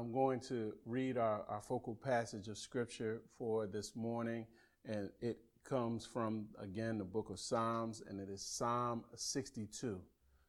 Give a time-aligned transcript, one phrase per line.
[0.00, 4.46] I'm going to read our, our focal passage of scripture for this morning,
[4.86, 10.00] and it comes from, again, the book of Psalms, and it is Psalm 62.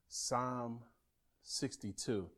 [0.07, 0.79] Psalm
[1.43, 2.29] 62.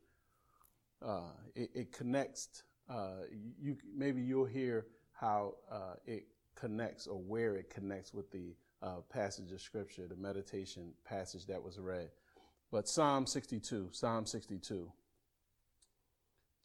[1.00, 1.20] Uh,
[1.54, 3.22] it, it, connects, uh,
[3.62, 6.26] you, maybe you'll hear how uh, it
[6.56, 11.62] connects or where it connects with the uh, passage of scripture, the meditation passage that
[11.62, 12.10] was read.
[12.72, 14.90] But Psalm 62, Psalm 62.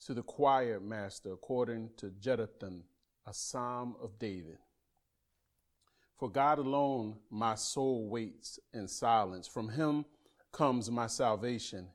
[0.06, 2.82] To the choir master, according to Jeduthun,
[3.28, 4.58] a psalm of David.
[6.18, 9.48] For God alone my soul waits in silence.
[9.48, 10.06] From him
[10.52, 11.90] comes my salvation.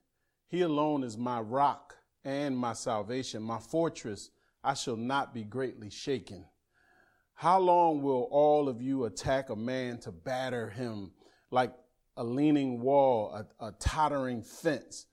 [0.48, 4.30] He alone is my rock and my salvation, my fortress.
[4.62, 6.46] I shall not be greatly shaken.
[7.34, 11.12] How long will all of you attack a man to batter him
[11.50, 11.72] like
[12.16, 15.06] a leaning wall, a, a tottering fence?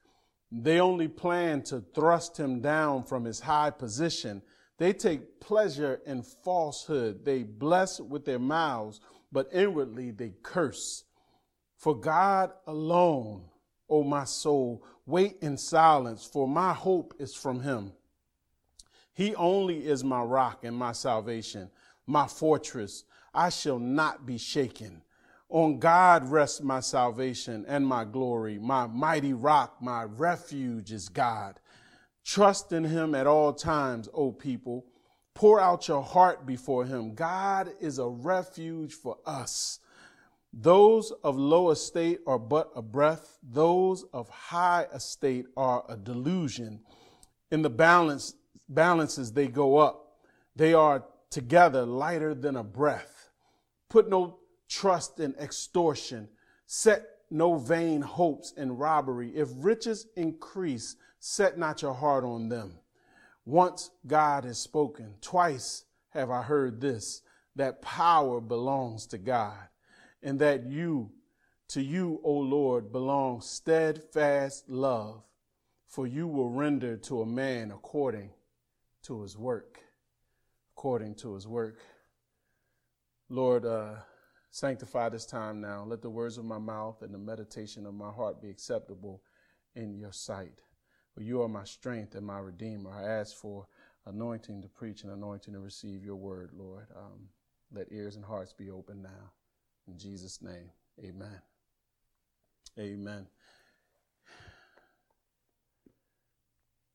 [0.52, 4.42] They only plan to thrust him down from his high position.
[4.78, 7.24] They take pleasure in falsehood.
[7.24, 9.00] They bless with their mouths,
[9.32, 11.06] but inwardly they curse.
[11.78, 13.46] For God alone,
[13.90, 17.94] O my soul, wait in silence, for my hope is from him.
[19.14, 21.70] He only is my rock and my salvation
[22.12, 23.04] my fortress.
[23.34, 25.02] I shall not be shaken.
[25.52, 28.58] On God rests my salvation and my glory.
[28.58, 31.60] My mighty rock, my refuge is God.
[32.24, 34.86] Trust in him at all times, O people.
[35.34, 37.16] Pour out your heart before him.
[37.16, 39.80] God is a refuge for us.
[40.54, 43.38] Those of low estate are but a breath.
[43.44, 46.80] Those of high estate are a delusion.
[47.52, 48.36] In the balance,
[48.70, 50.18] balances, they go up.
[50.56, 53.30] They are together lighter than a breath.
[53.90, 54.38] Put no
[54.72, 56.30] trust in extortion.
[56.66, 59.30] Set no vain hopes in robbery.
[59.36, 62.74] If riches increase, set not your heart on them.
[63.46, 67.22] Once God has spoken, twice have I heard this,
[67.56, 69.58] that power belongs to God,
[70.24, 71.12] and that you,
[71.70, 75.22] to you, O Lord, belongs steadfast love,
[75.88, 78.30] for you will render to a man according
[79.04, 79.82] to his work
[80.82, 81.78] according to his work.
[83.30, 83.98] Lord, uh,
[84.52, 85.84] sanctify this time now.
[85.88, 89.24] Let the words of my mouth and the meditation of my heart be acceptable
[89.76, 90.62] in your sight.
[91.14, 92.92] For you are my strength and my redeemer.
[92.92, 93.68] I ask for
[94.06, 96.88] anointing to preach and anointing to receive your word, Lord.
[96.96, 97.30] Um,
[97.74, 99.32] let ears and hearts be open now.
[99.88, 100.70] In Jesus' name,
[101.00, 101.42] amen.
[102.80, 103.28] Amen.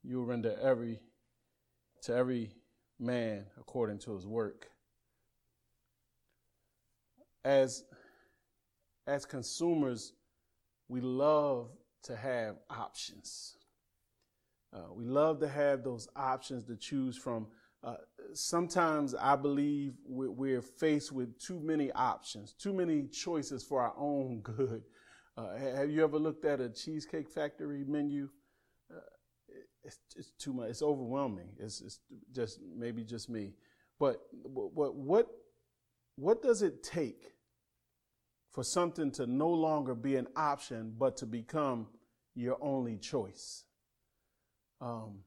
[0.03, 1.01] You will render every
[2.03, 2.53] to every
[2.99, 4.71] man according to his work.
[7.47, 7.85] As,
[9.07, 10.15] as consumers,
[10.89, 11.71] we love
[12.03, 13.57] to have options.
[14.75, 17.47] Uh, we love to have those options to choose from.
[17.85, 17.95] Uh,
[18.35, 24.41] sometimes I believe we're faced with too many options, too many choices for our own
[24.43, 24.83] good.
[25.37, 28.29] Uh, have you ever looked at a Cheesecake Factory menu?
[29.85, 30.71] it's, it's too much.
[30.71, 31.51] It's overwhelming.
[31.61, 32.01] It's, it's
[32.35, 33.53] just maybe just me.
[34.01, 35.27] But what what
[36.17, 37.36] what does it take
[38.57, 41.87] for something to no longer be an option, but to become
[42.35, 43.65] your only choice?
[44.81, 45.19] Um,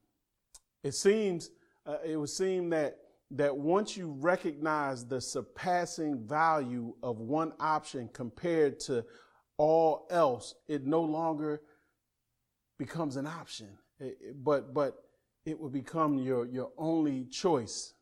[0.84, 1.52] it seems
[1.86, 2.98] uh, it would seem that
[3.32, 9.06] that once you recognize the surpassing value of one option compared to
[9.58, 11.62] all else, it no longer
[12.80, 13.78] becomes an option
[14.36, 15.04] but but
[15.46, 17.94] it will become your your only choice.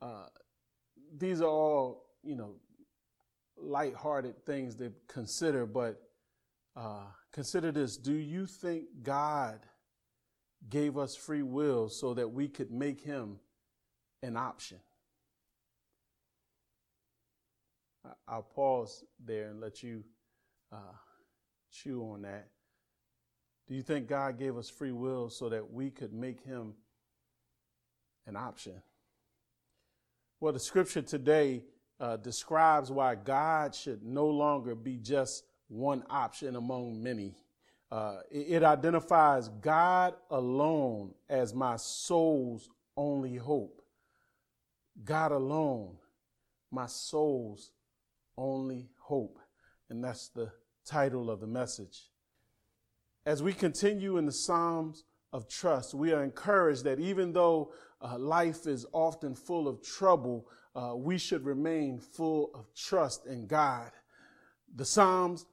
[0.00, 0.26] Uh,
[1.14, 2.54] these are all you know
[3.58, 6.00] light-hearted things to consider, but
[6.76, 9.60] uh, consider this: Do you think God
[10.68, 13.38] gave us free will so that we could make Him
[14.22, 14.78] an option?
[18.28, 20.04] I'll pause there and let you
[20.72, 20.96] uh,
[21.72, 22.48] chew on that.
[23.68, 26.74] Do you think God gave us free will so that we could make him
[28.26, 28.80] an option?
[30.40, 31.62] Well, the scripture today
[32.00, 37.34] uh, describes why God should no longer be just one option among many.
[37.90, 43.82] Uh, it, it identifies God alone as my soul's only hope.
[45.04, 45.96] God alone,
[46.70, 47.70] my soul's
[48.36, 49.38] only hope.
[49.88, 50.50] And that's the
[50.84, 52.10] title of the message.
[53.24, 58.18] As we continue in the Psalms of trust, we are encouraged that even though uh,
[58.18, 63.90] life is often full of trouble, uh, we should remain full of trust in God.
[64.74, 65.46] The Psalms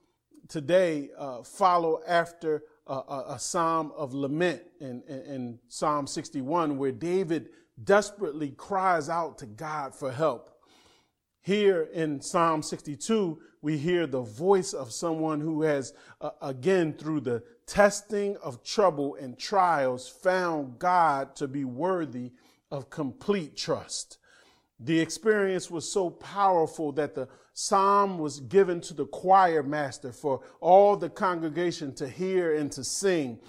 [0.49, 6.77] today uh, follow after a, a, a psalm of lament in, in, in Psalm 61
[6.77, 7.49] where David
[7.81, 10.49] desperately cries out to God for help.
[11.41, 17.21] Here in Psalm 62, we hear the voice of someone who has, uh, again, through
[17.21, 22.33] the testing of trouble and trials, found God to be worthy
[22.69, 24.17] of complete trust.
[24.79, 30.41] The experience was so powerful that the psalm was given to the choir master for
[30.59, 33.39] all the congregation to hear and to sing.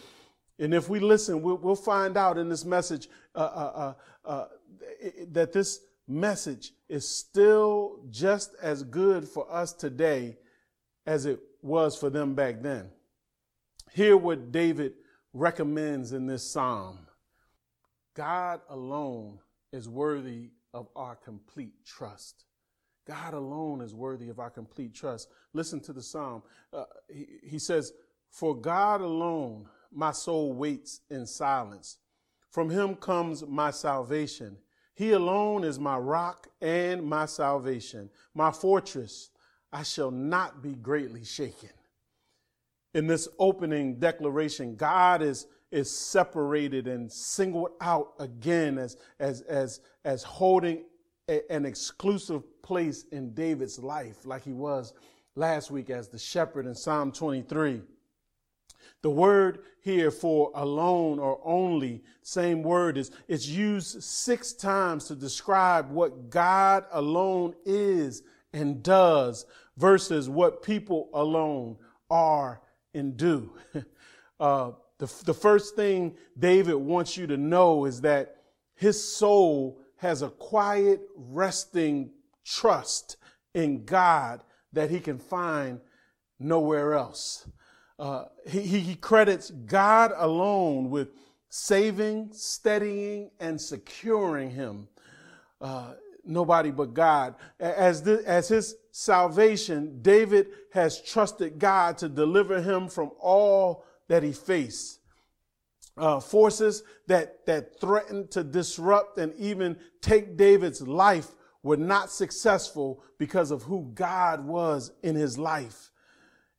[0.58, 3.94] And if we listen, we'll, find out in this message uh, uh,
[4.24, 4.44] uh, uh
[5.32, 10.36] that this message is still just as good for us today
[11.06, 12.90] as it was for them back then.
[13.92, 14.94] Hear what David
[15.32, 16.98] recommends in this psalm
[18.14, 19.40] God alone
[19.72, 22.44] is worthy of our complete trust.
[23.06, 25.28] God alone is worthy of our complete trust.
[25.52, 26.42] Listen to the psalm.
[26.72, 27.92] Uh, he, he says,
[28.30, 31.98] For God alone my soul waits in silence.
[32.50, 34.56] From him comes my salvation.
[34.94, 39.30] He alone is my rock and my salvation, my fortress.
[39.72, 41.70] I shall not be greatly shaken.
[42.94, 49.80] In this opening declaration, God is, is separated and singled out again as, as, as,
[50.04, 50.84] as holding
[51.28, 54.92] a, an exclusive place in David's life, like he was
[55.34, 57.82] last week as the shepherd in Psalm 23.
[59.02, 65.16] The word here for alone or only, same word is, it's used six times to
[65.16, 68.22] describe what God alone is
[68.52, 69.44] and does
[69.76, 71.76] versus what people alone
[72.08, 72.60] are
[72.94, 73.52] and do.
[74.40, 74.70] uh,
[75.04, 78.36] the, the first thing David wants you to know is that
[78.74, 82.10] his soul has a quiet, resting
[82.44, 83.16] trust
[83.54, 84.42] in God
[84.72, 85.80] that he can find
[86.38, 87.48] nowhere else.
[87.98, 91.10] Uh, he, he credits God alone with
[91.50, 94.88] saving, steadying, and securing him.
[95.60, 95.92] Uh,
[96.24, 97.34] nobody but God.
[97.60, 104.22] As, the, as his salvation, David has trusted God to deliver him from all that
[104.22, 105.00] he faced.
[105.96, 111.28] Uh, forces that, that threatened to disrupt and even take David's life
[111.62, 115.92] were not successful because of who God was in his life.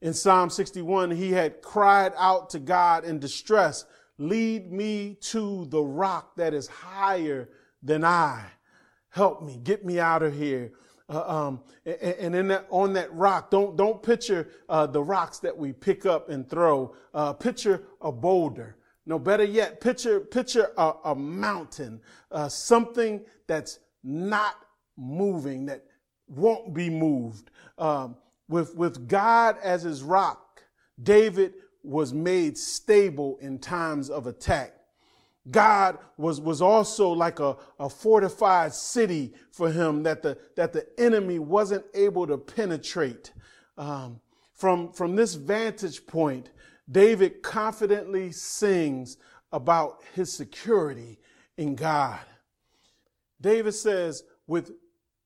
[0.01, 3.85] In Psalm 61, he had cried out to God in distress,
[4.17, 7.49] lead me to the rock that is higher
[7.83, 8.45] than I.
[9.09, 10.71] Help me, get me out of here.
[11.07, 15.39] Uh, um, and, and in that, on that rock, don't, don't picture uh, the rocks
[15.39, 16.95] that we pick up and throw.
[17.13, 18.77] Uh, picture a boulder.
[19.05, 24.55] No, better yet, picture, picture a, a mountain, uh, something that's not
[24.97, 25.85] moving, that
[26.27, 27.51] won't be moved.
[27.77, 28.15] Um,
[28.47, 30.63] with, with God as his rock,
[31.01, 31.53] David
[31.83, 34.74] was made stable in times of attack.
[35.51, 40.87] God was, was also like a, a fortified city for him that the, that the
[40.99, 43.31] enemy wasn't able to penetrate.
[43.77, 44.19] Um,
[44.53, 46.49] from, from this vantage point,
[46.89, 49.17] David confidently sings
[49.51, 51.19] about his security
[51.57, 52.19] in God.
[53.39, 54.71] David says, with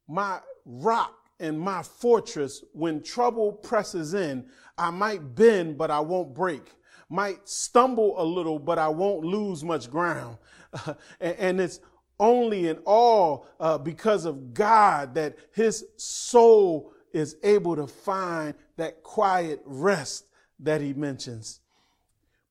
[0.08, 6.34] my rock and my fortress, when trouble presses in, I might bend, but I won't
[6.34, 6.74] break.
[7.10, 10.38] Might stumble a little, but I won't lose much ground.
[11.20, 11.80] And, it's
[12.20, 19.02] only in all uh, because of God that his soul is able to find that
[19.02, 20.26] quiet rest
[20.60, 21.62] that he mentions.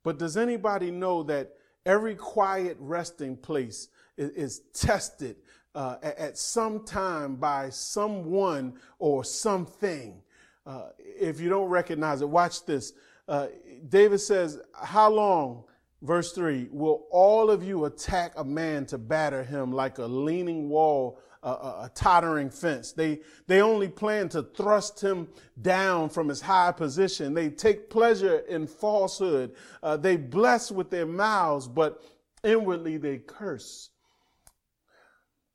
[0.03, 1.53] But does anybody know that
[1.87, 5.37] every quiet resting place is, is tested
[5.75, 10.21] uh, at some time by someone or something.
[10.67, 12.93] Uh, if you don't recognize it, watch this.
[13.29, 13.49] Uh,
[13.89, 15.65] David says, How long,
[16.03, 20.71] verse 3, will all of you attack a man to batter him like a leaning
[20.71, 22.93] wall, a, a tottering fence?
[22.93, 25.29] They, they only plan to thrust him
[25.61, 27.35] down from his high position.
[27.35, 29.55] They take pleasure in falsehood.
[29.83, 32.03] Uh, they bless with their mouths, but
[32.43, 33.91] inwardly they curse.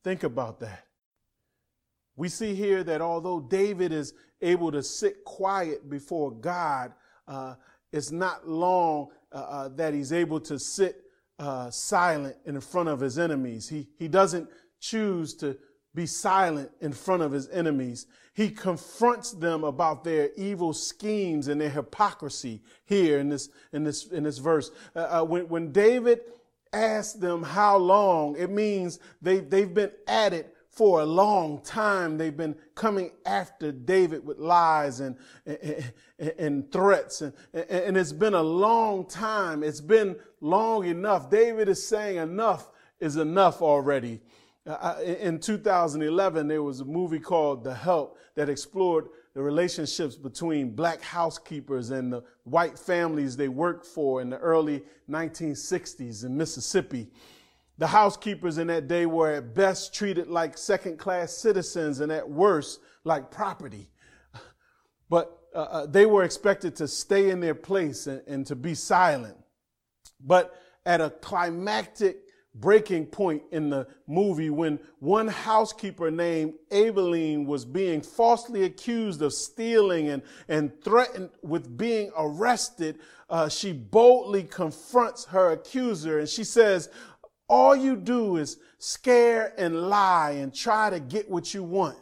[0.04, 0.84] Think about that.
[2.16, 6.92] We see here that although David is able to sit quiet before God,
[7.26, 7.54] uh,
[7.92, 11.02] it's not long uh, uh, that he's able to sit
[11.38, 13.68] uh, silent in front of his enemies.
[13.68, 14.48] He, he doesn't
[14.80, 15.56] choose to
[15.94, 18.06] be silent in front of his enemies.
[18.34, 24.06] He confronts them about their evil schemes and their hypocrisy here in this, in this,
[24.06, 24.70] in this verse.
[24.94, 26.20] Uh, when, when David
[26.72, 32.18] ask them how long, it means they, they've been at it for a long time
[32.18, 35.16] they've been coming after David with lies and,
[35.46, 37.20] and, and threats.
[37.20, 39.62] And, and it's been a long time.
[39.62, 41.30] It's been long enough.
[41.30, 44.20] David is saying enough is enough already.
[44.66, 50.70] Uh, in 2011, there was a movie called The Help that explored the relationships between
[50.70, 57.10] black housekeepers and the white families they worked for in the early 1960s in Mississippi.
[57.78, 62.28] The housekeepers in that day were at best treated like second class citizens and at
[62.28, 63.90] worst like property.
[65.10, 68.74] But uh, uh, they were expected to stay in their place and, and to be
[68.74, 69.36] silent.
[70.18, 70.54] But
[70.86, 72.16] at a climactic
[72.54, 79.32] breaking point in the movie when one housekeeper named Aibileen was being falsely accused of
[79.32, 82.98] stealing and, and threatened with being arrested.
[83.28, 86.88] Uh, she boldly confronts her accuser and she says,
[87.48, 91.98] all you do is scare and lie and try to get what you want.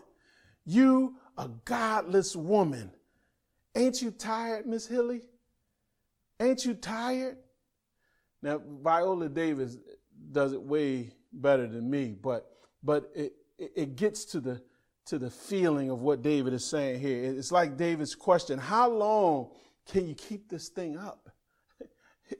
[0.64, 2.92] You, a godless woman.
[3.74, 5.22] Ain't you tired, Miss Hilly?
[6.38, 7.38] Ain't you tired?
[8.42, 9.78] Now, Viola Davis
[10.30, 12.48] does it way better than me, but
[12.82, 14.60] but it, it gets to the
[15.06, 17.24] to the feeling of what David is saying here.
[17.24, 19.50] It's like David's question, how long
[19.86, 21.28] can you keep this thing up?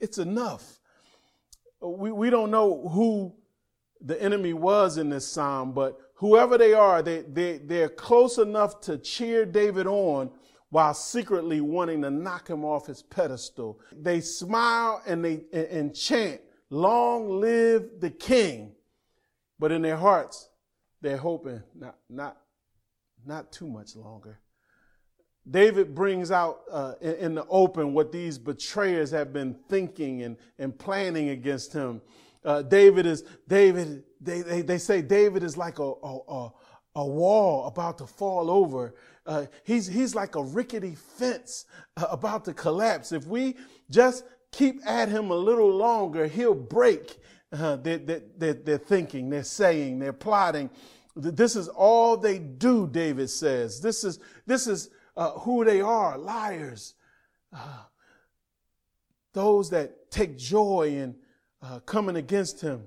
[0.01, 0.79] It's enough.
[1.83, 3.33] We, we don't know who
[3.99, 8.79] the enemy was in this psalm, but whoever they are, they, they, they're close enough
[8.81, 10.31] to cheer David on
[10.69, 13.79] while secretly wanting to knock him off his pedestal.
[13.91, 18.73] They smile and they and, and chant, long live the king.
[19.59, 20.49] But in their hearts,
[21.01, 22.37] they're hoping not, not,
[23.25, 24.39] not too much longer.
[25.49, 30.77] David brings out uh, in, the open what these betrayers have been thinking and, and
[30.77, 32.01] planning against him.
[32.45, 36.51] Uh, David is, David, they, they, they say David is like a, a,
[36.95, 38.95] a wall about to fall over.
[39.25, 41.65] Uh, he's, he's like a rickety fence
[41.97, 43.11] uh, about to collapse.
[43.11, 43.55] If we
[43.89, 47.17] just keep at him a little longer, he'll break.
[47.51, 50.69] Uh, they're, they're, they're thinking, they're saying, they're plotting.
[51.15, 53.79] This is all they do, David says.
[53.79, 56.95] This is, this is uh, who they are liars.
[57.55, 57.83] Uh,
[59.33, 61.15] those that take joy in
[61.61, 62.83] uh, coming against him.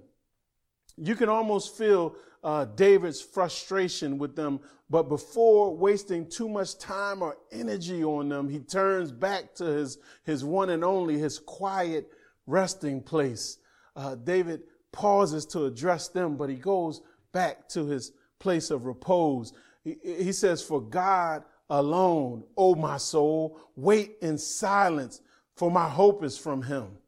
[0.97, 7.23] You can almost feel uh, David's frustration with them, but before wasting too much time
[7.23, 12.09] or energy on them, he turns back to his, his one and only, his quiet
[12.47, 13.59] resting place.
[13.97, 17.01] Uh, David pauses to address them, but he goes
[17.33, 19.53] back to his place of repose.
[19.83, 25.21] He, he says, For God alone, O my soul, wait in silence,
[25.55, 26.99] for my hope is from him.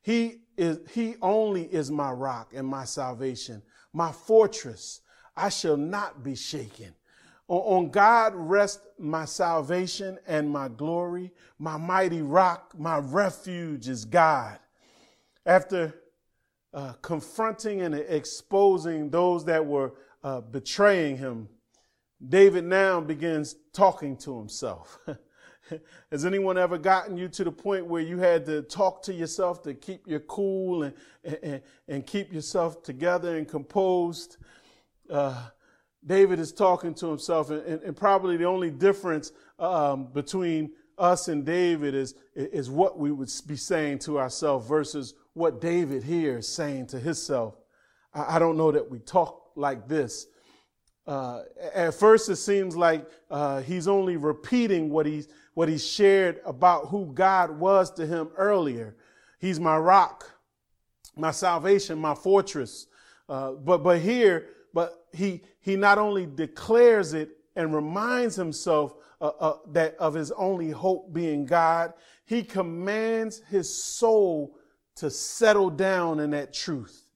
[0.00, 3.62] He is, he only is my rock and my salvation
[3.92, 5.00] my fortress.
[5.36, 6.94] I shall not be shaken.
[7.48, 11.32] On God rest my salvation and my glory.
[11.58, 14.58] My mighty rock, my refuge is God.
[15.46, 15.94] After
[16.74, 21.48] uh, confronting and exposing those that were uh, betraying him,
[22.26, 24.98] David now begins talking to himself.
[26.10, 29.62] Has anyone ever gotten you to the point where you had to talk to yourself
[29.62, 30.94] to keep your cool and,
[31.42, 34.38] and, and keep yourself together and composed?
[35.10, 35.48] Uh,
[36.04, 41.44] David is talking to himself, and, and, probably the only difference um, between us and
[41.44, 46.48] David is, is what we would be saying to ourselves versus what David here is
[46.48, 47.56] saying to himself.
[48.14, 50.26] I, I don't know that we talk like this.
[51.08, 56.40] Uh, at first, it seems like uh, he's only repeating what he's what he shared
[56.44, 58.94] about who God was to him earlier.
[59.40, 60.30] He's my rock,
[61.16, 62.88] my salvation, my fortress.
[63.26, 69.32] Uh, but but here, but he he not only declares it and reminds himself uh,
[69.40, 71.94] uh, that of his only hope being God,
[72.26, 74.58] he commands his soul
[74.96, 77.06] to settle down in that truth.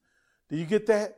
[0.49, 1.15] Do you get that?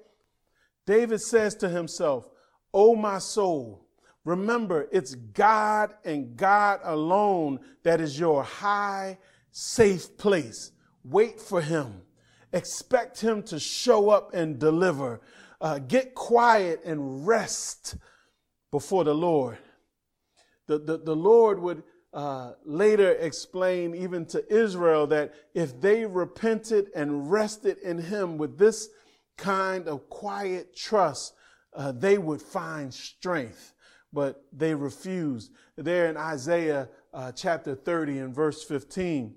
[0.85, 2.29] David says to himself,
[2.75, 3.85] "Oh my soul."
[4.25, 9.19] Remember, it's God and God alone that is your high,
[9.51, 10.71] safe place.
[11.03, 12.01] Wait for Him.
[12.51, 15.21] Expect Him to show up and deliver.
[15.61, 17.97] Uh, get quiet and rest
[18.71, 19.59] before the Lord.
[20.67, 26.89] The, the, the Lord would uh, later explain, even to Israel, that if they repented
[26.95, 28.89] and rested in Him with this
[29.37, 31.35] kind of quiet trust,
[31.75, 33.73] uh, they would find strength
[34.15, 35.51] but they refused.
[35.75, 39.35] There in Isaiah uh, chapter 30 and verse 15.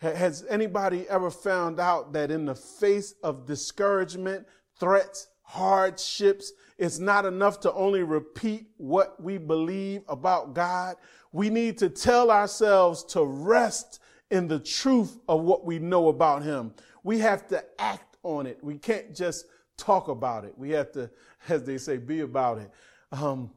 [0.00, 4.46] Has anybody ever found out that in the face of discouragement,
[4.80, 6.52] threats, hardships.
[6.78, 10.96] It's not enough to only repeat what we believe about God.
[11.32, 14.00] We need to tell ourselves to rest
[14.30, 16.72] in the truth of what we know about Him.
[17.02, 18.62] We have to act on it.
[18.62, 19.46] We can't just
[19.80, 20.54] talk about it.
[20.56, 21.10] We have to,
[21.48, 22.70] as they say, be about it.
[23.12, 23.50] Um,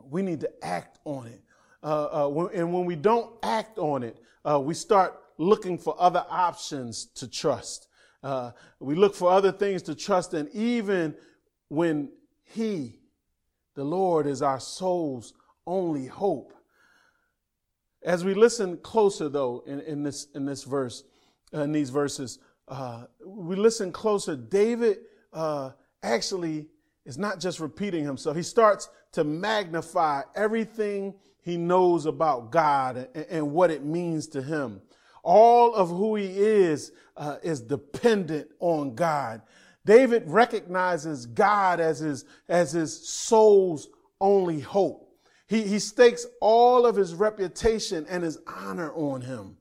[0.00, 1.42] we need to act on it.
[1.82, 4.18] Uh, uh, and when we don't act on it,
[4.48, 7.88] uh, we start looking for other options to trust.
[8.22, 11.14] Uh, we look for other things to trust And even
[11.68, 12.10] when
[12.44, 13.00] He,
[13.74, 15.34] the Lord, is our soul's
[15.66, 16.52] only hope.
[18.04, 21.04] As we listen closer, though, in, in this in this verse,
[21.54, 24.34] uh, in these verses, uh, we listen closer.
[24.34, 24.98] David
[25.32, 25.70] uh,
[26.02, 26.66] actually
[27.04, 28.36] is not just repeating himself.
[28.36, 34.42] He starts to magnify everything he knows about God and, and what it means to
[34.42, 34.80] him.
[35.22, 39.42] All of who he is uh, is dependent on God.
[39.84, 43.88] David recognizes God as his as his soul's
[44.20, 45.12] only hope.
[45.48, 49.58] He, he stakes all of his reputation and his honor on him.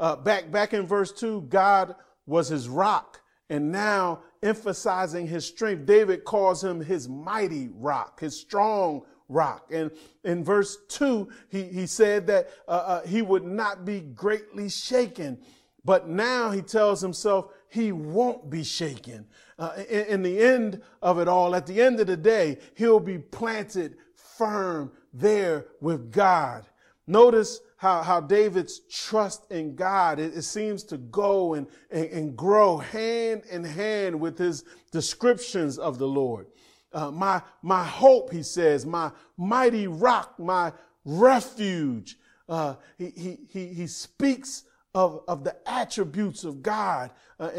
[0.00, 3.20] Uh, back, back in verse 2, God was his rock.
[3.50, 9.70] And now, emphasizing his strength, David calls him his mighty rock, his strong rock.
[9.72, 9.90] And
[10.22, 15.38] in verse 2, he, he said that uh, uh, he would not be greatly shaken.
[15.84, 19.26] But now he tells himself he won't be shaken.
[19.58, 23.00] Uh, in, in the end of it all, at the end of the day, he'll
[23.00, 26.64] be planted firm there with God.
[27.06, 32.36] Notice how, how David's trust in God, it, it seems to go and, and, and,
[32.36, 36.46] grow hand in hand with his descriptions of the Lord.
[36.92, 40.72] Uh, my, my hope, he says, my mighty rock, my
[41.04, 42.16] refuge.
[42.48, 47.10] Uh, he, he, he, he speaks of, of the attributes of God.
[47.38, 47.50] Uh,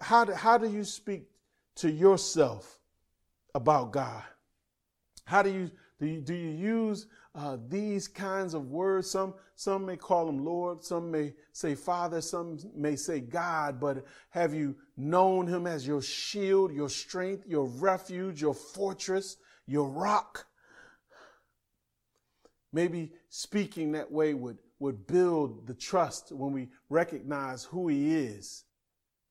[0.00, 1.24] how, do, how do you speak
[1.76, 2.78] to yourself
[3.54, 4.22] about God?
[5.26, 5.70] How do you
[6.00, 9.10] do you, do you use uh, these kinds of words?
[9.10, 14.04] Some, some may call him Lord, some may say Father, some may say God, but
[14.30, 19.36] have you known him as your shield, your strength, your refuge, your fortress,
[19.66, 20.46] your rock?
[22.72, 28.64] Maybe speaking that way would, would build the trust when we recognize who he is.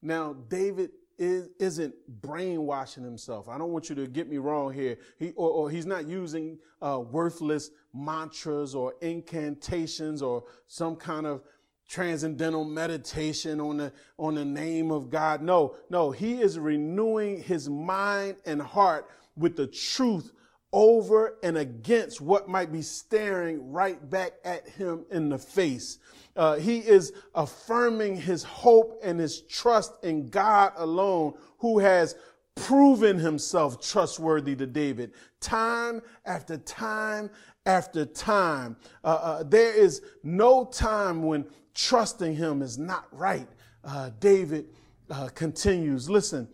[0.01, 3.47] Now, David isn't brainwashing himself.
[3.47, 4.97] I don't want you to get me wrong here.
[5.19, 11.43] He, or, or he's not using uh, worthless mantras or incantations or some kind of
[11.87, 15.41] transcendental meditation on the, on the name of God.
[15.41, 20.31] No, no, he is renewing his mind and heart with the truth
[20.73, 25.99] over and against what might be staring right back at him in the face.
[26.35, 32.15] Uh, he is affirming his hope and his trust in God alone, who has
[32.55, 37.29] proven himself trustworthy to David time after time
[37.65, 38.75] after time.
[39.03, 43.47] Uh, uh, there is no time when trusting him is not right.
[43.83, 44.67] Uh, David
[45.09, 46.09] uh, continues.
[46.09, 46.47] Listen,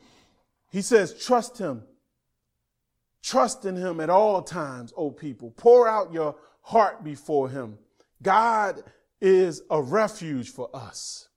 [0.72, 1.84] he says, trust him.
[3.24, 5.52] Trust in him at all times, O people.
[5.52, 7.78] Pour out your heart before him.
[8.22, 8.84] God
[9.22, 11.28] is a refuge for us.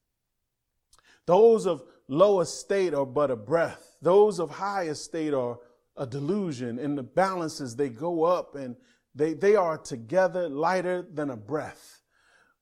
[1.27, 3.97] Those of low estate are but a breath.
[4.01, 5.59] Those of high estate are
[5.97, 6.79] a delusion.
[6.79, 8.77] In the balances, they go up and
[9.15, 12.01] they, they are together lighter than a breath.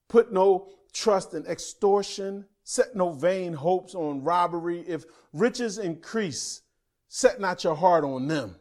[0.09, 2.47] Put no trust in extortion.
[2.65, 4.85] Set no vain hopes on robbery.
[4.87, 6.63] If riches increase,
[7.09, 8.57] set not your heart on them.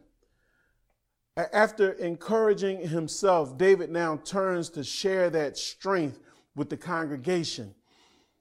[1.52, 6.18] After encouraging himself, David now turns to share that strength
[6.54, 7.74] with the congregation.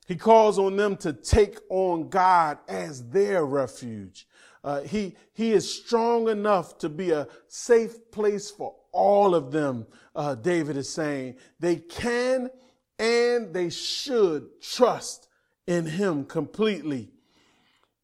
[0.07, 4.27] He calls on them to take on God as their refuge.
[4.63, 9.85] Uh, he, he is strong enough to be a safe place for all of them,
[10.15, 11.35] uh, David is saying.
[11.59, 12.49] They can
[12.97, 15.27] and they should trust
[15.67, 17.12] in him completely.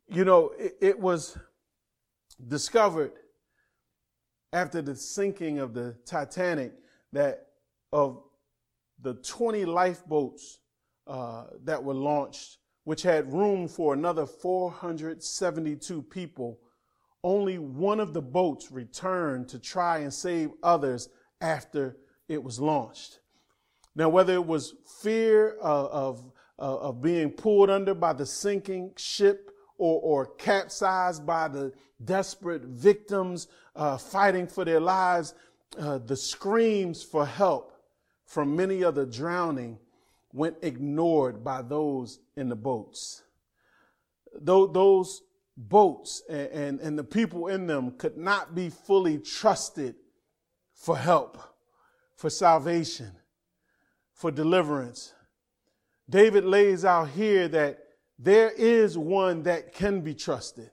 [0.07, 1.37] You know, it, it was
[2.47, 3.13] discovered
[4.55, 6.71] after the sinking of the Titanic
[7.11, 7.47] that
[7.91, 8.23] of
[9.01, 10.59] the 20 lifeboats
[11.07, 16.57] uh, that were launched, which had room for another 472 people,
[17.21, 21.09] only one of the boats returned to try and save others
[21.41, 21.97] after
[22.29, 23.19] it was launched.
[23.93, 28.93] Now, whether it was fear of, of, uh, of being pulled under by the sinking
[28.95, 35.33] ship or, or capsized by the desperate victims uh, fighting for their lives,
[35.79, 37.73] uh, the screams for help
[38.25, 39.77] from many of the drowning
[40.33, 43.23] went ignored by those in the boats.
[44.41, 45.21] Those
[45.55, 49.95] boats and, and, and the people in them could not be fully trusted
[50.73, 51.37] for help,
[52.15, 53.11] for salvation,
[54.13, 55.13] for deliverance.
[56.09, 57.84] David lays out here that
[58.17, 60.71] there is one that can be trusted,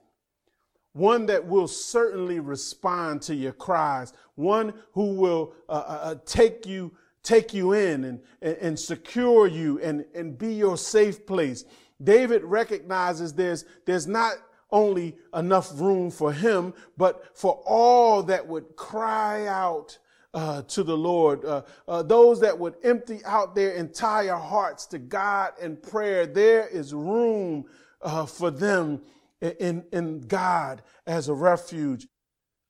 [0.93, 6.65] one that will certainly respond to your cries, one who will uh, uh, uh take
[6.65, 6.91] you
[7.23, 11.65] take you in and, and, and secure you and, and be your safe place.
[12.03, 14.33] David recognizes there's, there's not
[14.71, 19.97] only enough room for him, but for all that would cry out
[20.33, 24.99] uh, to the Lord, uh, uh, those that would empty out their entire hearts to
[24.99, 26.25] God in prayer.
[26.25, 27.65] There is room
[28.01, 29.01] uh, for them
[29.41, 32.07] in, in God as a refuge.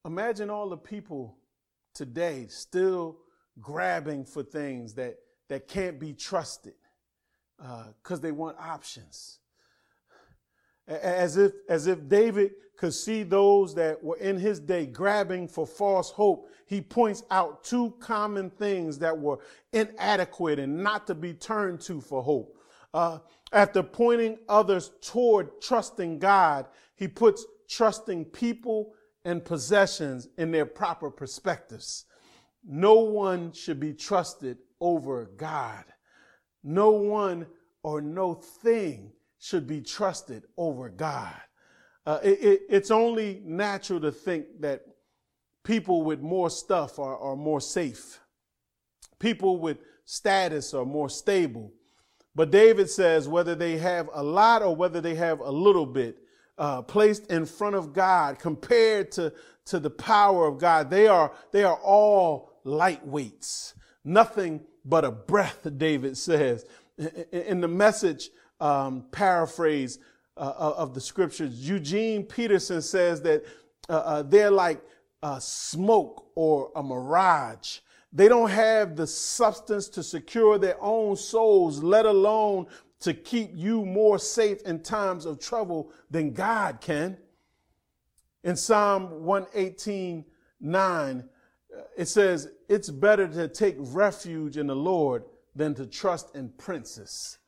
[0.06, 1.38] Imagine all the people
[1.93, 3.19] today still
[3.62, 5.15] grabbing for things that,
[5.49, 6.73] that can't be trusted
[7.58, 9.39] because uh, they want options.
[10.86, 15.66] As if, as if David could see those that were in his day grabbing for
[15.66, 19.40] false hope, he points out two common things that were
[19.72, 22.58] inadequate and not to be turned to for hope.
[22.94, 23.20] Uh,
[23.52, 28.94] after pointing others toward trusting God, he puts trusting people
[29.26, 32.06] and possessions in their proper perspectives.
[32.66, 35.86] No one should be trusted over God.
[36.64, 37.46] No one
[37.84, 41.36] or no thing should be trusted over God.
[42.06, 44.82] Uh, it, it, it's only natural to think that
[45.63, 48.20] people with more stuff are, are more safe.
[49.20, 51.72] People with status are more stable.
[52.36, 56.18] But David says whether they have a lot or whether they have a little bit,
[56.58, 59.34] uh, placed in front of God compared to,
[59.66, 65.68] to the power of God, they are, they are all lightweights, nothing but a breath,
[65.78, 66.66] David says.
[67.32, 70.00] In the message um, paraphrase
[70.38, 73.43] uh, of the scriptures, Eugene Peterson says that
[73.89, 74.82] uh, uh, they're like
[75.39, 77.80] smoke or a mirage.
[78.12, 82.67] They don't have the substance to secure their own souls, let alone
[83.00, 87.17] to keep you more safe in times of trouble than God can.
[88.43, 90.26] In Psalm 118,
[90.60, 91.30] 9,
[91.98, 95.24] it says, It's better to take refuge in the Lord
[95.56, 97.39] than to trust in princes.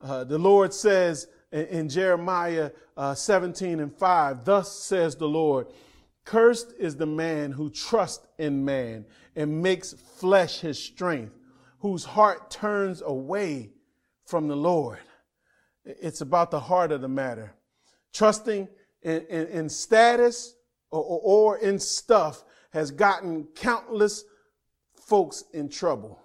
[0.00, 5.66] Uh, the Lord says in, Jeremiah uh, 17 and 5, Thus says the Lord,
[6.24, 11.34] Cursed is the man who trusts in man and makes flesh his strength,
[11.80, 13.70] whose heart turns away
[14.26, 14.98] from the Lord.
[15.84, 17.54] It's about the heart of the matter.
[18.12, 18.68] Trusting
[19.02, 20.54] in, in, in status
[20.90, 24.24] or, or in stuff has gotten countless
[24.94, 26.20] folks in trouble.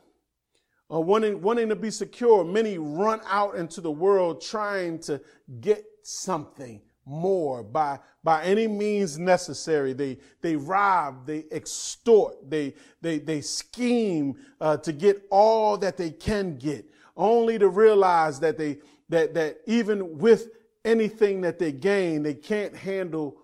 [0.91, 5.19] Uh, wanting, wanting to be secure, many run out into the world trying to
[5.59, 9.93] get something more by, by any means necessary.
[9.93, 16.11] They, they rob, they extort, they, they, they scheme uh, to get all that they
[16.11, 16.85] can get,
[17.17, 18.77] only to realize that they,
[19.09, 20.49] that, that even with
[20.83, 23.37] anything that they gain, they can't handle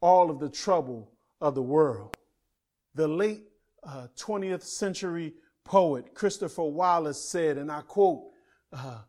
[0.00, 2.16] all of the trouble of the world
[2.98, 3.44] the late
[3.84, 5.32] uh, 20th century
[5.68, 8.22] poet Christopher Wallace said, and I quote,
[8.72, 9.02] uh,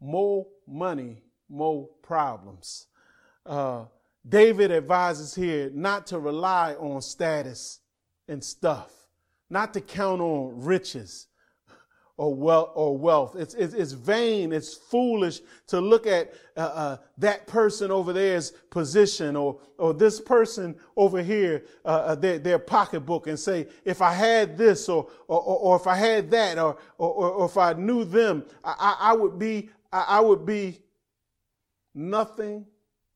[0.00, 2.86] more money, more problems.
[3.44, 3.84] Uh,
[4.26, 7.80] David advises here not to rely on status
[8.28, 8.90] and stuff,
[9.50, 11.26] not to count on riches,
[12.20, 13.34] or wealth or wealth.
[13.34, 14.52] It's, it's, it's vain.
[14.52, 20.20] It's foolish to look at uh, uh, that person over there's position or, or this
[20.20, 25.08] person over here, uh, uh, their, their pocketbook and say, if I had this or,
[25.28, 29.12] or, or if I had that or, or, or if I knew them, I, I
[29.14, 30.82] would be, I would be
[31.94, 32.66] nothing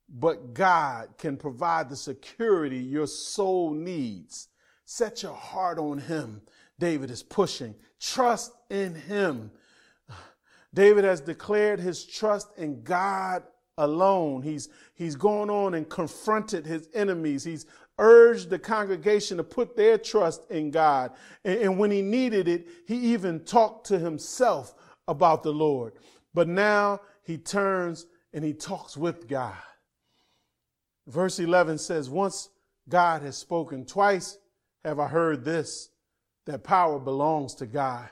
[0.09, 4.49] but God can provide the security your soul needs.
[4.95, 6.41] Set your heart on him.
[6.79, 7.75] David is pushing.
[7.99, 9.51] Trust in him.
[10.73, 13.43] David has declared his trust in God
[13.77, 14.43] alone.
[14.43, 17.43] He's, he's gone on and confronted his enemies.
[17.43, 17.67] He's
[17.99, 21.11] urged the congregation to put their trust in God.
[21.45, 24.77] And, and when he needed it, he even talked to himself
[25.09, 25.95] about the Lord.
[26.35, 29.57] But now he turns and he talks with God.
[31.09, 32.49] Verse 11 says, Once
[32.89, 34.39] God has spoken, twice
[34.85, 35.91] have I heard this
[36.47, 38.09] that power belongs to God.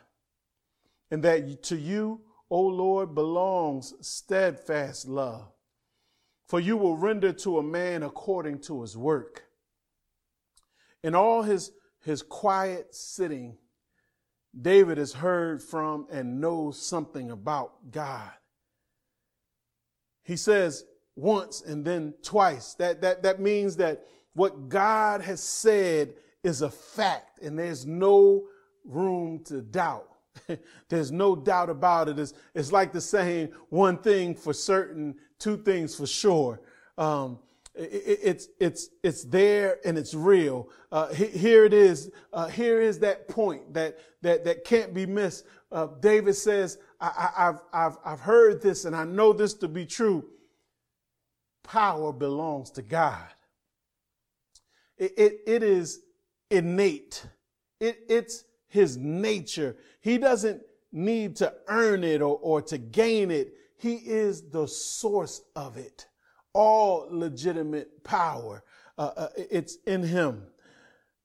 [1.10, 5.48] And that to you, O Lord, belongs steadfast love.
[6.48, 9.44] For you will render to a man according to his work.
[11.02, 11.72] In all his,
[12.04, 13.56] his quiet sitting,
[14.58, 18.30] David has heard from and knows something about God.
[20.22, 20.84] He says,
[21.16, 22.74] once and then twice.
[22.74, 28.44] That, that, that means that what God has said is a fact and there's no
[28.84, 30.08] room to doubt.
[30.88, 32.18] there's no doubt about it.
[32.18, 36.60] It's, it's like the saying, one thing for certain, two things for sure.
[36.98, 37.38] Um,
[37.74, 40.68] it, it's it's it's there and it's real.
[40.90, 42.10] Uh, here it is.
[42.32, 45.46] Uh, here is that point that that that can't be missed.
[45.70, 49.86] Uh, David says, I, have I've I've heard this and I know this to be
[49.86, 50.24] true.
[51.62, 53.26] Power belongs to God.
[54.98, 56.00] It, it, it is
[56.52, 57.26] innate.
[57.80, 59.76] It, it's his nature.
[60.00, 60.62] He doesn't
[60.92, 63.54] need to earn it or, or to gain it.
[63.76, 66.06] He is the source of it.
[66.52, 68.62] All legitimate power.
[68.98, 70.44] Uh, uh, it's in him.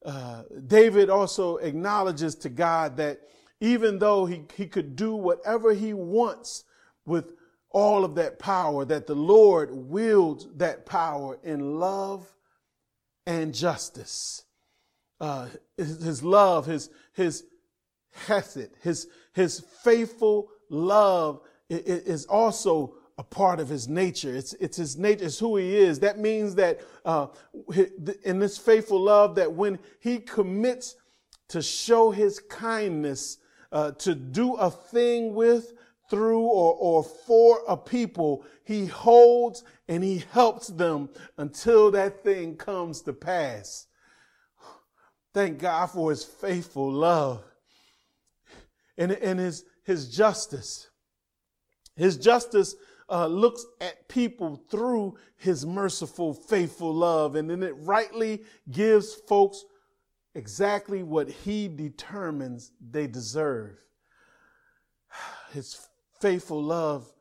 [0.06, 3.22] Uh, David also acknowledges to God that
[3.60, 6.64] even though he, he could do whatever he wants
[7.06, 7.34] with
[7.72, 12.34] all of that power, that the Lord wields that power in love
[13.26, 14.44] and justice.
[15.20, 17.46] Uh, his, love, his, his
[18.14, 24.36] hesed, his, his faithful love is also a part of his nature.
[24.36, 25.26] It's, it's his nature.
[25.26, 26.00] It's who he is.
[26.00, 27.28] That means that uh,
[28.24, 30.96] in this faithful love, that when he commits
[31.50, 33.40] to show his kindness,
[33.72, 35.74] uh, to do a thing with,
[36.10, 42.56] through, or, or for a people, he holds and he helps them until that thing
[42.56, 43.88] comes to pass.
[45.38, 47.44] Thank God for his faithful love
[48.98, 50.90] and, and his, his justice.
[51.96, 52.74] His justice
[53.08, 59.64] uh, looks at people through his merciful, faithful love, and then it rightly gives folks
[60.34, 63.78] exactly what he determines they deserve.
[65.54, 65.88] His
[66.20, 67.14] faithful love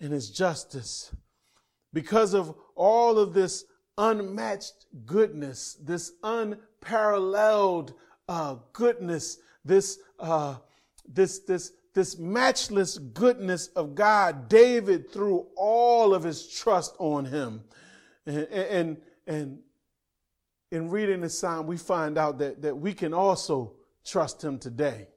[0.00, 1.14] and his justice.
[1.92, 3.66] Because of all of this
[3.98, 6.12] unmatched goodness, this
[6.84, 7.94] unparalleled
[8.28, 10.56] uh, goodness, this, uh,
[11.08, 17.62] this, this, this matchless goodness of God, David threw all of his trust on him.
[18.26, 19.58] And, and, and
[20.70, 25.08] in reading the psalm, we find out that, that we can also trust him today.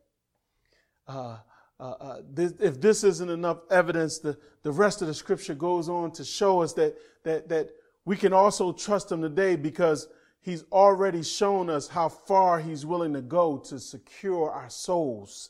[1.08, 1.38] Uh,
[1.80, 5.90] uh, uh, this, if this isn't enough evidence, the, the rest of the scripture goes
[5.90, 7.70] on to show us that, that, that
[8.04, 10.08] we can also trust him today because
[10.48, 15.50] he's already shown us how far he's willing to go to secure our souls.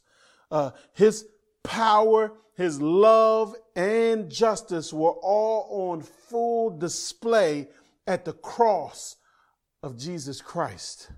[0.50, 1.28] Uh, his
[1.64, 7.68] power, his love, and justice were all on full display
[8.08, 9.18] at the cross
[9.84, 11.12] of Jesus Christ.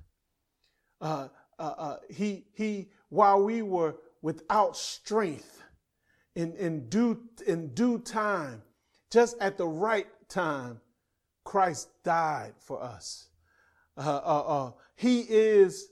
[1.00, 5.64] Uh, uh, uh he, he, while we were without strength
[6.36, 8.62] in, in, due, in due time,
[9.10, 10.82] just at the right time,
[11.46, 13.29] Christ died for us.
[14.00, 15.90] Uh, uh, uh, he is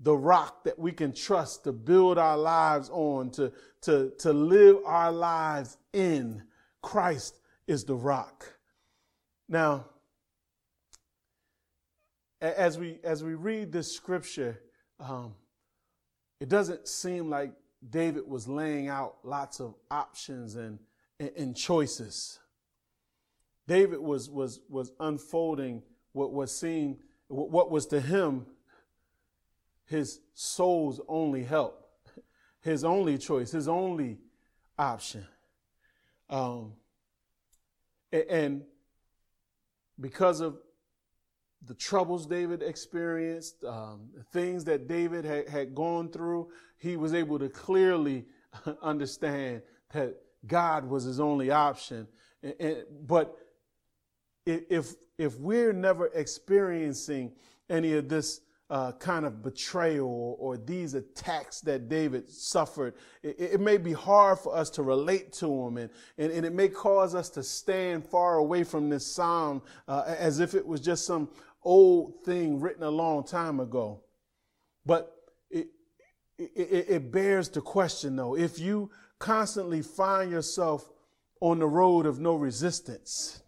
[0.00, 4.78] the rock that we can trust to build our lives on, to, to, to live
[4.84, 6.42] our lives in.
[6.82, 8.44] Christ is the rock.
[9.48, 9.86] Now,
[12.40, 14.60] as we as we read this scripture,
[15.00, 15.34] um,
[16.40, 17.52] it doesn't seem like
[17.90, 20.78] David was laying out lots of options and,
[21.18, 22.38] and, choices.
[23.66, 28.46] David was, was, was unfolding what was seen, what was to him
[29.86, 31.88] his soul's only help,
[32.60, 34.18] his only choice, his only
[34.78, 35.26] option.
[36.30, 36.72] Um,
[38.12, 38.62] and
[40.00, 40.58] because of
[41.66, 47.38] the troubles David experienced, um, things that David had, had gone through, he was able
[47.38, 48.26] to clearly
[48.82, 52.06] understand that God was his only option.
[52.42, 53.36] And, and, but
[54.46, 57.32] if, if we're never experiencing
[57.68, 63.60] any of this uh, kind of betrayal or, these attacks that David suffered, it, it,
[63.60, 67.14] may be hard for us to relate to him, and, and, and, it may cause
[67.14, 71.28] us to stand far away from this psalm uh, as if it was just some
[71.62, 74.00] old thing written a long time ago.
[74.86, 75.14] But
[75.50, 75.68] it,
[76.38, 80.90] it, it bears the question though, if you constantly find yourself
[81.40, 83.43] on the road of no resistance,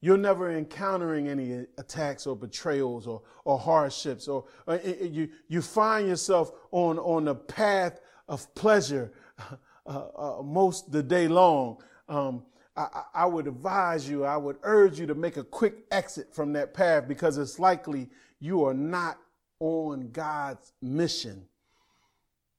[0.00, 6.08] you're never encountering any attacks or betrayals or, or hardships, or, or you, you find
[6.08, 9.12] yourself on, on the path of pleasure
[9.86, 11.78] uh, uh, most the day long.
[12.08, 12.44] Um,
[12.76, 16.52] I, I would advise you, I would urge you to make a quick exit from
[16.52, 19.18] that path because it's likely you are not
[19.60, 21.46] on God's mission.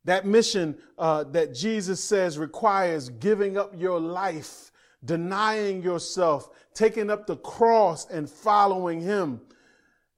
[0.06, 4.72] That mission uh, that Jesus says requires giving up your life
[5.04, 9.42] denying yourself, taking up the cross and following Him.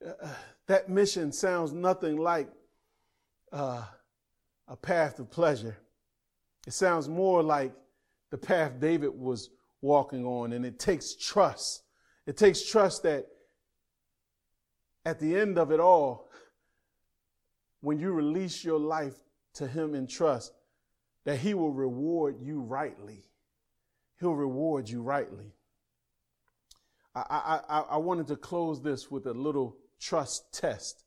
[0.06, 0.28] Uh,
[0.68, 2.50] that mission sounds nothing like
[3.52, 3.84] uh,
[4.68, 5.78] a path of pleasure.
[6.68, 7.74] It sounds more like
[8.30, 9.50] the path David was
[9.82, 11.84] walking on, and it takes trust.
[12.28, 13.28] It takes trust that
[15.06, 16.30] at the end of it all,
[17.82, 19.16] when you release your life
[19.56, 20.54] to Him in trust,
[21.26, 23.24] that He will reward you rightly.
[24.20, 25.54] He'll reward you rightly.
[27.16, 31.04] I, I, I wanted to close this with a little trust test.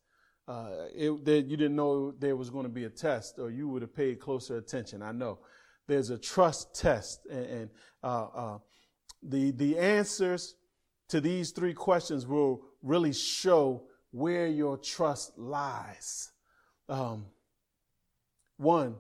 [0.49, 3.83] Uh, it, you didn't know there was going to be a test, or you would
[3.83, 5.03] have paid closer attention.
[5.03, 5.39] I know
[5.87, 7.71] there's a trust test, and, and
[8.03, 8.59] uh, uh,
[9.23, 10.57] the the answers
[11.09, 16.33] to these three questions will really show where your trust lies.
[16.89, 17.27] Um,
[18.57, 18.97] one,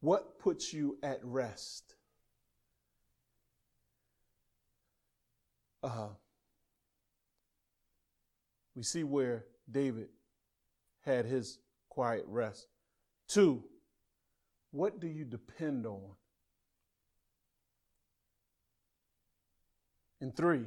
[0.00, 1.91] what puts you at rest?
[5.82, 6.08] Uh,
[8.74, 10.08] we see where David
[11.04, 12.66] had his quiet rest.
[13.28, 13.64] Two,
[14.70, 16.00] what do you depend on?
[20.20, 20.66] And three,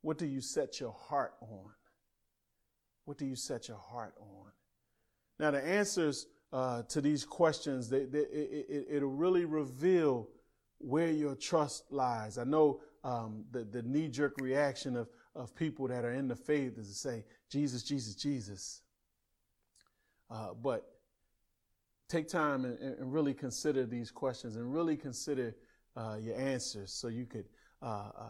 [0.00, 1.70] what do you set your heart on?
[3.04, 4.50] What do you set your heart on?
[5.38, 10.28] Now, the answers uh, to these questions, they, they, it, it, will really reveal
[10.78, 12.38] where your trust lies.
[12.38, 16.34] I know um, the, the knee jerk reaction of, of people that are in the
[16.34, 18.80] faith is to say, Jesus, Jesus, Jesus.
[20.30, 20.94] Uh, but
[22.08, 25.54] take time and, and, really consider these questions and really consider
[25.96, 27.44] uh, your answers so you could
[27.82, 28.24] uh, uh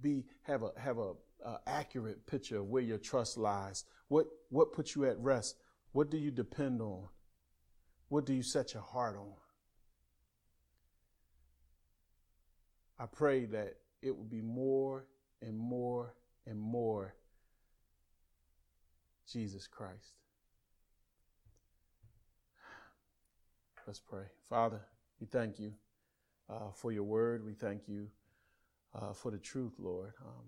[0.00, 1.12] be have a have a,
[1.66, 3.84] accurate picture of where your trust lies.
[4.08, 5.56] What what puts you at rest?
[5.92, 7.04] What do you depend on?
[8.08, 9.32] What do you set your heart on?
[12.98, 15.06] I pray that it will be more
[15.42, 16.14] and more
[16.46, 17.14] and more
[19.30, 20.14] Jesus Christ.
[23.86, 24.24] Let's pray.
[24.48, 24.80] Father,
[25.20, 25.72] we thank you
[26.50, 27.44] uh, for your word.
[27.44, 28.08] We thank you
[28.94, 30.12] uh, for the truth, Lord.
[30.24, 30.44] Um,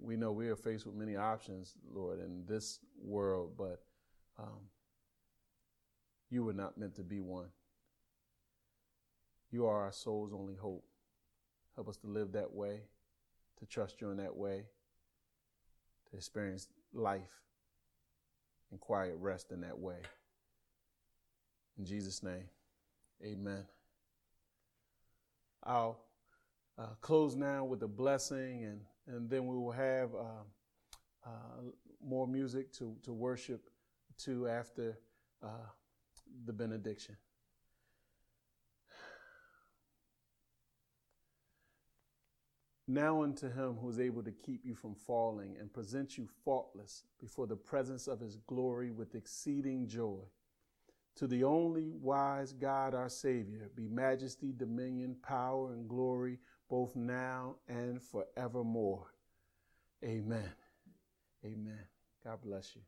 [0.00, 3.82] we know we are faced with many options, Lord, in this world, but
[4.38, 4.68] um,
[6.30, 7.48] you were not meant to be one.
[9.54, 10.84] You are our soul's only hope.
[11.76, 12.80] Help us to live that way,
[13.60, 14.64] to trust you in that way,
[16.10, 17.30] to experience life
[18.72, 19.98] and quiet rest in that way.
[21.78, 22.48] In Jesus' name,
[23.24, 23.64] amen.
[25.62, 26.00] I'll
[26.76, 31.62] uh, close now with a blessing, and, and then we will have uh, uh,
[32.04, 33.70] more music to, to worship
[34.24, 34.98] to after
[35.44, 35.68] uh,
[36.44, 37.16] the benediction.
[42.86, 47.04] Now unto him who is able to keep you from falling and present you faultless
[47.18, 50.20] before the presence of his glory with exceeding joy.
[51.16, 57.56] To the only wise God, our Savior, be majesty, dominion, power, and glory, both now
[57.68, 59.06] and forevermore.
[60.04, 60.50] Amen.
[61.44, 61.84] Amen.
[62.22, 62.82] God bless you.